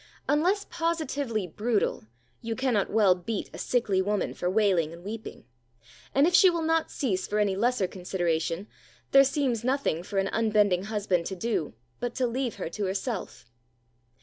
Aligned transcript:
Unless 0.27 0.65
positively 0.71 1.45
brutal, 1.45 2.05
you 2.41 2.55
cannot 2.55 2.89
well 2.89 3.13
beat 3.13 3.51
a 3.53 3.59
sickly 3.59 4.01
woman 4.01 4.33
for 4.33 4.49
wailing 4.49 4.91
and 4.91 5.03
weeping; 5.03 5.45
and 6.15 6.25
if 6.25 6.33
she 6.33 6.49
will 6.49 6.63
not 6.63 6.89
cease 6.89 7.27
for 7.27 7.37
any 7.37 7.55
lesser 7.55 7.85
consideration, 7.85 8.67
there 9.11 9.23
seems 9.23 9.63
nothing 9.63 10.01
for 10.01 10.17
an 10.17 10.29
unbending 10.33 10.85
husband 10.85 11.27
to 11.27 11.35
do 11.35 11.75
but 11.99 12.15
to 12.15 12.25
leave 12.25 12.55
her 12.55 12.67
to 12.67 12.85
herself. 12.85 13.45